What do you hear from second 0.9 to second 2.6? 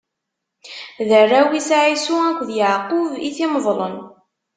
D arraw-is Ɛisu akked